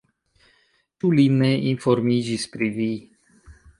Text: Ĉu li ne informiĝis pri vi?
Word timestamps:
Ĉu 1.03 1.11
li 1.19 1.25
ne 1.41 1.49
informiĝis 1.73 2.47
pri 2.55 2.71
vi? 2.79 2.89